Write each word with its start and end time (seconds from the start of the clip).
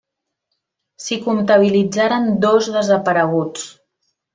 S'hi 1.03 1.19
comptabilitzaren 1.27 2.29
dos 2.49 2.73
desapareguts. 2.81 3.73